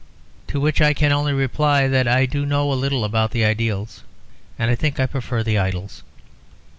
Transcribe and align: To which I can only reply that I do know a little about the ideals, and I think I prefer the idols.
To 0.47 0.59
which 0.59 0.81
I 0.81 0.95
can 0.95 1.11
only 1.11 1.31
reply 1.31 1.87
that 1.87 2.07
I 2.07 2.25
do 2.25 2.43
know 2.43 2.73
a 2.73 2.73
little 2.73 3.05
about 3.05 3.29
the 3.29 3.45
ideals, 3.45 4.01
and 4.57 4.71
I 4.71 4.73
think 4.73 4.99
I 4.99 5.05
prefer 5.05 5.43
the 5.43 5.59
idols. 5.59 6.01